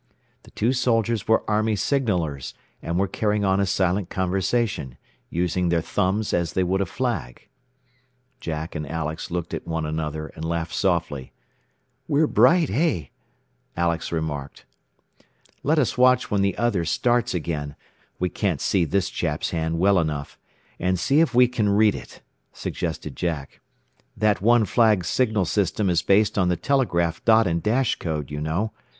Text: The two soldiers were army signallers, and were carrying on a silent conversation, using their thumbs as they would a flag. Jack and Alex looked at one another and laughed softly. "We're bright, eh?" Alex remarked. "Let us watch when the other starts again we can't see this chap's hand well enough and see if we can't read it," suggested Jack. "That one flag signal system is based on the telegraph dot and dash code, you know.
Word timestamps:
The 0.41 0.49
two 0.49 0.73
soldiers 0.73 1.27
were 1.27 1.47
army 1.47 1.75
signallers, 1.75 2.55
and 2.81 2.97
were 2.97 3.07
carrying 3.07 3.45
on 3.45 3.59
a 3.59 3.67
silent 3.67 4.09
conversation, 4.09 4.97
using 5.29 5.69
their 5.69 5.79
thumbs 5.83 6.33
as 6.33 6.53
they 6.53 6.63
would 6.63 6.81
a 6.81 6.87
flag. 6.87 7.49
Jack 8.39 8.73
and 8.73 8.89
Alex 8.89 9.29
looked 9.29 9.53
at 9.53 9.67
one 9.67 9.85
another 9.85 10.29
and 10.35 10.43
laughed 10.43 10.73
softly. 10.73 11.33
"We're 12.07 12.25
bright, 12.25 12.71
eh?" 12.71 13.09
Alex 13.77 14.11
remarked. 14.11 14.65
"Let 15.61 15.77
us 15.77 15.99
watch 15.99 16.31
when 16.31 16.41
the 16.41 16.57
other 16.57 16.83
starts 16.83 17.35
again 17.35 17.75
we 18.17 18.27
can't 18.27 18.59
see 18.59 18.85
this 18.85 19.07
chap's 19.07 19.51
hand 19.51 19.77
well 19.77 19.99
enough 19.99 20.35
and 20.79 20.97
see 20.99 21.19
if 21.19 21.35
we 21.35 21.47
can't 21.47 21.69
read 21.69 21.93
it," 21.93 22.21
suggested 22.53 23.15
Jack. 23.15 23.59
"That 24.17 24.41
one 24.41 24.65
flag 24.65 25.05
signal 25.05 25.45
system 25.45 25.91
is 25.91 26.01
based 26.01 26.39
on 26.39 26.49
the 26.49 26.57
telegraph 26.57 27.23
dot 27.23 27.45
and 27.45 27.61
dash 27.61 27.97
code, 27.97 28.31
you 28.31 28.41
know. 28.41 28.71